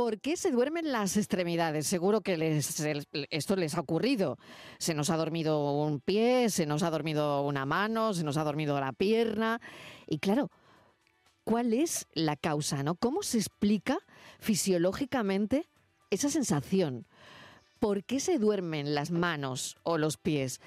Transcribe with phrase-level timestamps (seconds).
[0.00, 1.86] ¿Por qué se duermen las extremidades?
[1.86, 2.82] Seguro que les,
[3.28, 4.38] esto les ha ocurrido.
[4.78, 8.44] Se nos ha dormido un pie, se nos ha dormido una mano, se nos ha
[8.44, 9.60] dormido la pierna.
[10.06, 10.48] Y claro,
[11.44, 12.82] ¿cuál es la causa?
[12.82, 12.94] ¿no?
[12.94, 13.98] ¿Cómo se explica
[14.38, 15.68] fisiológicamente
[16.08, 17.06] esa sensación?
[17.78, 20.62] ¿Por qué se duermen las manos o los pies?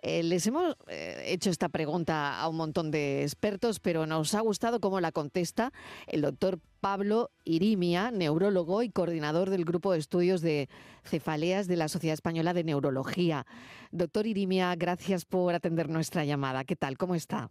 [0.00, 4.40] Eh, les hemos eh, hecho esta pregunta a un montón de expertos, pero nos ha
[4.40, 5.74] gustado cómo la contesta
[6.06, 10.68] el doctor Pablo Irimia, neurólogo y coordinador del Grupo de Estudios de
[11.04, 13.46] Cefaleas de la Sociedad Española de Neurología.
[13.90, 16.64] Doctor Irimia, gracias por atender nuestra llamada.
[16.64, 16.96] ¿Qué tal?
[16.96, 17.50] ¿Cómo está?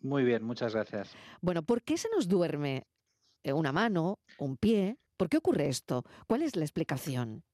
[0.00, 1.14] Muy bien, muchas gracias.
[1.40, 2.86] Bueno, ¿por qué se nos duerme
[3.44, 4.98] eh, una mano, un pie?
[5.16, 6.04] ¿Por qué ocurre esto?
[6.26, 7.44] ¿Cuál es la explicación?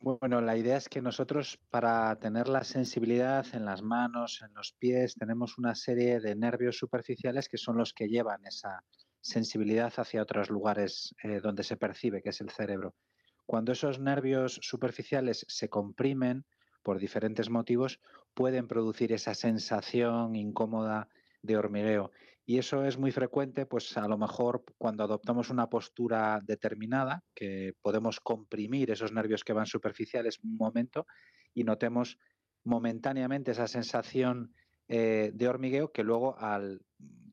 [0.00, 4.72] Bueno, la idea es que nosotros para tener la sensibilidad en las manos, en los
[4.72, 8.82] pies, tenemos una serie de nervios superficiales que son los que llevan esa
[9.20, 12.94] sensibilidad hacia otros lugares eh, donde se percibe, que es el cerebro.
[13.46, 16.44] Cuando esos nervios superficiales se comprimen
[16.82, 18.00] por diferentes motivos,
[18.34, 21.08] pueden producir esa sensación incómoda
[21.42, 22.10] de hormigueo.
[22.46, 27.74] Y eso es muy frecuente, pues a lo mejor cuando adoptamos una postura determinada, que
[27.82, 31.06] podemos comprimir esos nervios que van superficiales un momento
[31.54, 32.18] y notemos
[32.64, 34.54] momentáneamente esa sensación
[34.88, 36.80] eh, de hormigueo que luego al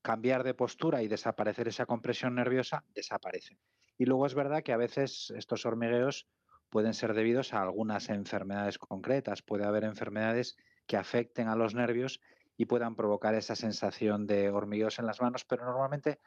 [0.07, 3.57] cambiar de postura y desaparecer esa compresión nerviosa, desaparece.
[3.97, 6.29] Y luego es verdad que a veces estos hormigueos
[6.69, 9.41] pueden ser debidos a algunas enfermedades concretas.
[9.41, 12.21] Puede haber enfermedades que afecten a los nervios
[12.55, 16.19] y puedan provocar esa sensación de hormigueos en las manos, pero normalmente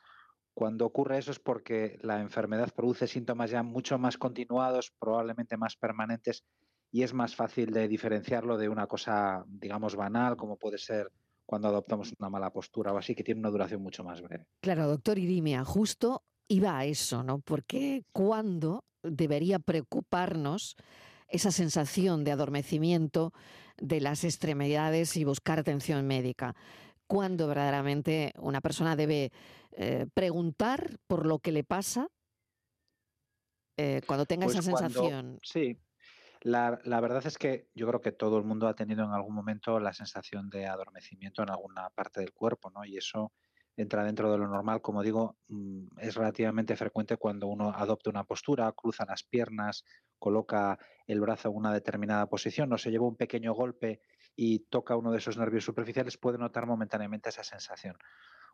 [0.52, 5.76] cuando ocurre eso es porque la enfermedad produce síntomas ya mucho más continuados, probablemente más
[5.76, 6.44] permanentes,
[6.92, 11.10] y es más fácil de diferenciarlo de una cosa, digamos, banal, como puede ser
[11.50, 14.46] cuando adoptamos una mala postura o así, que tiene una duración mucho más breve.
[14.60, 17.40] Claro, doctor Irimia, justo iba a eso, ¿no?
[17.40, 20.76] Porque cuando debería preocuparnos
[21.26, 23.32] esa sensación de adormecimiento
[23.78, 26.54] de las extremidades y buscar atención médica.
[27.08, 29.32] ¿Cuándo verdaderamente una persona debe
[29.72, 32.06] eh, preguntar por lo que le pasa
[33.76, 35.40] eh, cuando tenga pues esa sensación?
[35.42, 35.76] sí,
[36.42, 39.34] la, la, verdad es que yo creo que todo el mundo ha tenido en algún
[39.34, 42.84] momento la sensación de adormecimiento en alguna parte del cuerpo, ¿no?
[42.84, 43.32] Y eso
[43.76, 44.80] entra dentro de lo normal.
[44.80, 49.84] Como digo, mm, es relativamente frecuente cuando uno adopta una postura, cruza las piernas,
[50.18, 54.00] coloca el brazo en una determinada posición o se lleva un pequeño golpe
[54.36, 57.96] y toca uno de esos nervios superficiales, puede notar momentáneamente esa sensación.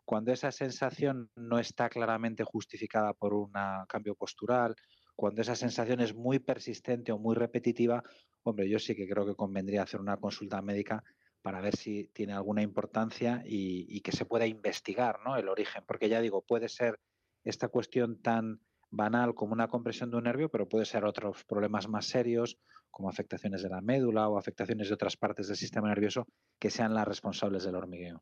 [0.05, 3.51] Cuando esa sensación no está claramente justificada por un
[3.89, 4.75] cambio postural,
[5.17, 8.03] cuando esa sensación es muy persistente o muy repetitiva,
[8.43, 11.03] hombre, yo sí que creo que convendría hacer una consulta médica
[11.41, 15.35] para ver si tiene alguna importancia y, que se pueda investigar ¿no?
[15.35, 16.99] el origen, porque ya digo, puede ser
[17.43, 18.61] esta cuestión tan
[18.91, 22.59] banal como una compresión de un nervio, pero puede ser otros problemas más serios,
[22.91, 26.27] como afectaciones de la médula o afectaciones de otras partes del sistema nervioso,
[26.59, 28.21] que sean las responsables del hormigueo.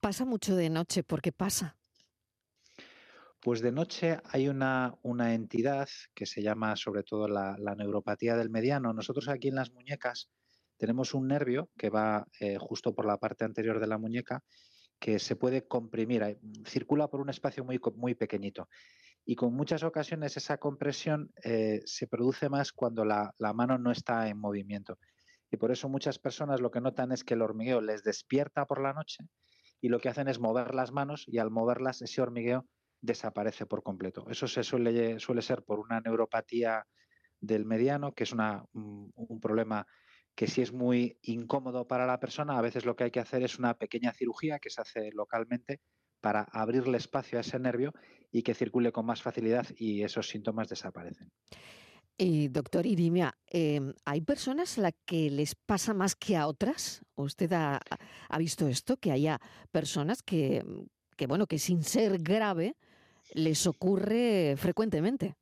[0.00, 1.02] ¿Pasa mucho de noche?
[1.02, 1.76] ¿Por qué pasa?
[3.48, 8.50] Pues de noche hay una, una entidad que se llama sobre todo la, neuropatía del
[8.50, 8.92] mediano.
[8.92, 10.28] Nosotros aquí en las muñecas
[10.76, 14.44] tenemos un nervio que va eh, justo por la parte anterior de la muñeca
[14.98, 18.68] que se puede comprimir, circula por un espacio muy, muy pequeñito
[19.24, 24.28] y con muchas ocasiones esa compresión eh, se produce más cuando la, mano no está
[24.28, 24.98] en movimiento.
[25.50, 28.82] Y por eso muchas personas lo que notan es que el hormigueo les despierta por
[28.82, 29.24] la noche
[29.80, 32.66] y lo que hacen es mover las manos y al moverlas ese hormigueo
[33.00, 34.26] desaparece por completo.
[34.30, 36.86] Eso se suele, ser por una neuropatía
[37.40, 39.86] del mediano, que es una, un problema
[40.38, 43.42] que si es muy incómodo para la persona, a veces lo que hay que hacer
[43.42, 45.80] es una pequeña cirugía que se hace localmente
[46.20, 47.92] para abrirle espacio a ese nervio
[48.30, 51.32] y que circule con más facilidad y esos síntomas desaparecen.
[52.18, 57.04] Eh, doctor Irimia, em, ¿hay personas a las que les pasa más que a otras?
[57.16, 57.80] ¿Usted ha,
[58.38, 58.96] visto esto?
[58.96, 59.40] Que haya
[59.72, 60.64] personas que,
[61.16, 62.76] que, bueno, que sin ser grave
[63.34, 65.36] les ocurre frecuentemente.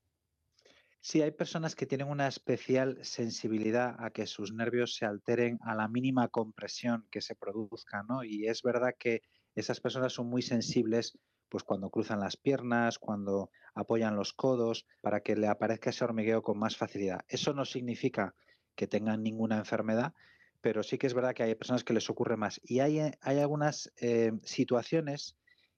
[1.01, 5.77] Sí, hay personas que tienen una especial sensibilidad a que sus nervios se alteren a
[5.77, 8.25] la mínima compresión que se produzca, ¿no?
[8.25, 9.23] Y es verdad que
[9.55, 11.17] esas personas son muy sensibles
[11.49, 16.43] pues cuando cruzan las piernas, cuando apoyan los codos, para que le aparezca ese hormigueo
[16.43, 17.21] con más facilidad.
[17.29, 18.35] Eso no significa
[18.75, 20.13] que tengan ninguna enfermedad,
[20.61, 22.61] pero sí que es verdad que hay personas que les ocurre más.
[22.65, 25.37] Y hay, hay algunas eh, situaciones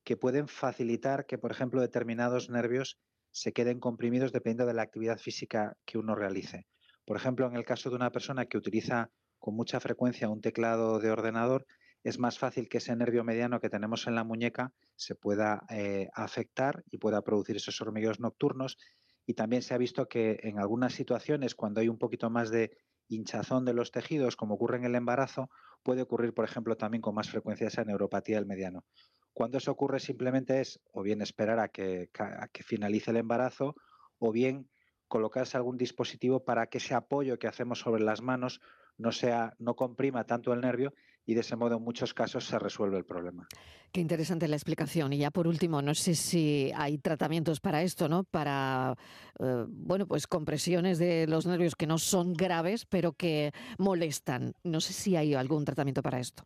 [0.08, 2.99] que pueden facilitar que, por ejemplo, determinados nervios
[3.31, 6.64] se queden comprimidos dependiendo de la actividad física que uno realice.
[7.05, 10.99] Por ejemplo, en el caso de una persona que utiliza con mucha frecuencia un teclado
[10.99, 11.66] de ordenador,
[12.02, 16.08] es más fácil que ese nervio mediano que tenemos en la muñeca se pueda eh,
[16.14, 18.78] afectar y pueda producir esos hormigueos nocturnos.
[19.26, 22.70] y también se ha visto que en algunas situaciones, cuando hay un poquito más de
[23.08, 25.50] hinchazón de los tejidos, como ocurre en el embarazo,
[25.82, 28.87] puede ocurrir, por ejemplo, también con más frecuencia esa neuropatía del mediano.
[29.38, 33.76] Cuando eso ocurre simplemente es o bien esperar a que, a que finalice el embarazo
[34.19, 34.69] o bien
[35.06, 38.61] colocarse algún dispositivo para que ese apoyo que hacemos sobre las manos
[38.96, 40.93] no sea, no comprima tanto el nervio
[41.25, 43.46] y de ese modo en muchos casos se resuelve el problema.
[43.93, 45.12] Qué interesante la explicación.
[45.12, 48.25] Y ya por último, no sé si hay tratamientos para esto, ¿no?
[48.25, 48.96] Para,
[49.38, 54.55] eh, bueno, pues compresiones de los nervios que no son graves, pero que molestan.
[54.64, 56.43] No sé si hay algún tratamiento para esto.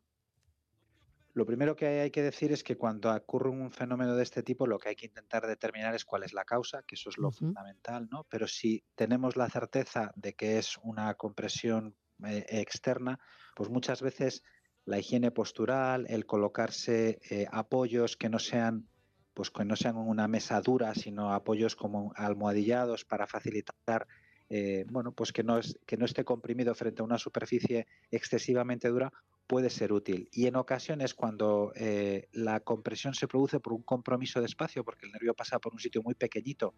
[1.35, 4.67] Lo primero que hay que decir es que cuando ocurre un fenómeno de este tipo,
[4.67, 7.31] lo que hay que intentar determinar es cuál es la causa, que eso es lo
[7.31, 8.27] fundamental, ¿no?
[8.29, 13.19] Pero si tenemos la certeza de que es una compresión eh, externa,
[13.57, 14.43] pues muchas veces
[14.85, 18.89] la higiene postural, el colocarse eh, apoyos que no sean
[19.35, 24.07] pues que no sean una mesa dura, sino apoyos como almohadillados para facilitar
[24.55, 28.89] eh, bueno, pues que no, es, que no esté comprimido frente a una superficie excesivamente
[28.89, 29.11] dura,
[29.53, 30.31] puede ser útil.
[30.33, 35.05] Y en ocasiones, cuando eh, la compresión se produce por un compromiso de espacio, porque
[35.05, 36.73] el nervio pasa por un sitio muy pequeñito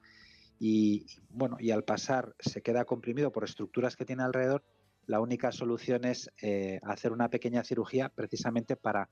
[0.58, 4.64] y, bueno, y al pasar se queda comprimido por estructuras que tiene alrededor,
[5.06, 9.08] la única solución es eh, hacer una pequeña cirugía precisamente para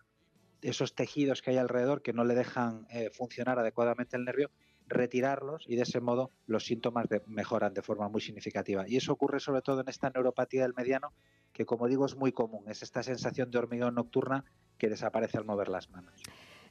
[0.61, 4.51] esos tejidos que hay alrededor que no le dejan funcionar adecuadamente el nervio
[4.93, 8.85] retirarlos y de ese modo los síntomas mejoran de forma muy significativa.
[8.89, 11.13] Y eso ocurre sobre todo en esta neuropatía del mediano,
[11.53, 14.45] que como digo es muy común, es esta sensación de hormigón nocturna
[14.79, 16.15] que desaparece al mover las manos.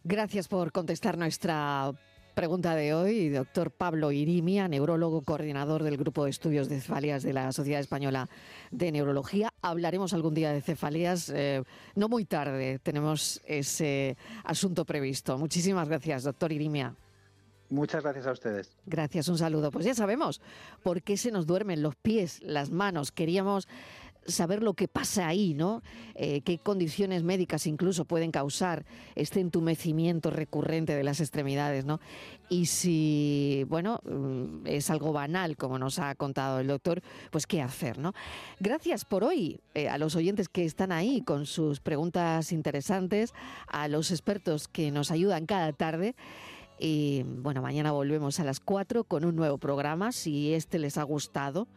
[0.03, 1.91] Gracias por contestar nuestra
[2.33, 7.33] pregunta de hoy, doctor Pablo Irimia, neurólogo coordinador del Grupo de Estudios de Cefalias de
[7.33, 8.29] la Sociedad Española
[8.71, 9.49] de Neurología.
[9.61, 11.63] Hablaremos algún día de cefalías, eh,
[11.95, 15.37] no muy tarde, tenemos ese asunto previsto.
[15.37, 16.95] Muchísimas gracias, doctor Irimia.
[17.71, 18.75] Muchas gracias a ustedes.
[18.85, 19.71] Gracias, un saludo.
[19.71, 20.41] Pues ya sabemos
[20.83, 23.13] por qué se nos duermen los pies, las manos.
[23.13, 23.67] Queríamos
[24.27, 25.81] saber lo que pasa ahí, ¿no?
[26.13, 28.85] Eh, qué condiciones médicas incluso pueden causar
[29.15, 32.01] este entumecimiento recurrente de las extremidades, ¿no?
[32.49, 37.01] Y si, bueno, mm, es algo banal, como nos ha contado el doctor,
[37.31, 38.13] pues qué hacer, ¿no?
[38.59, 43.33] Gracias por hoy eh, a los oyentes que están ahí con sus preguntas interesantes,
[43.67, 46.15] a los expertos que nos ayudan cada tarde.
[46.83, 50.11] Y bueno, mañana volvemos a las 4 con un nuevo programa.
[50.11, 51.67] Si este les ha gustado,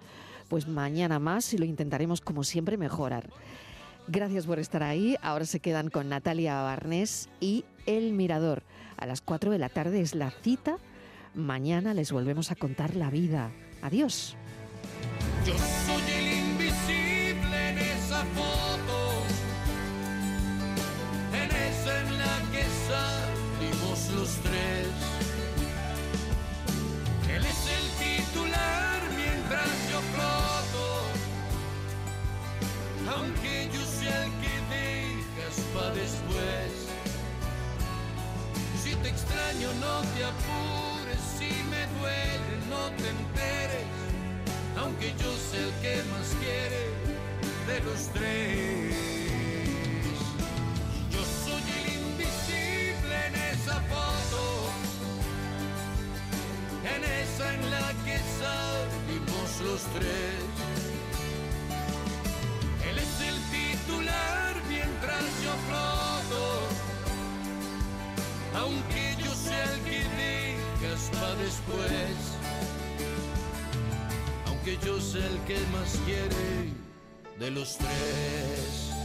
[0.48, 3.28] pues mañana más y lo intentaremos como siempre mejorar.
[4.08, 5.16] Gracias por estar ahí.
[5.20, 8.62] Ahora se quedan con Natalia Barnés y El Mirador.
[8.96, 10.78] A las 4 de la tarde es la cita.
[11.34, 13.50] Mañana les volvemos a contar la vida.
[13.82, 14.36] Adiós.
[15.44, 18.24] Yo soy el invisible en esa
[39.80, 43.86] no te apures, si me duele, no te enteres,
[44.78, 46.82] aunque yo sea el que más quiere
[47.68, 48.94] de los tres.
[51.10, 54.40] Yo soy el invisible en esa foto,
[56.94, 60.54] en esa en la que salimos los tres.
[64.68, 66.42] mientras yo floto,
[68.60, 69.03] aunque
[70.94, 72.36] dejas para después,
[74.46, 76.72] aunque yo sea el que más quiere
[77.38, 79.03] de los tres.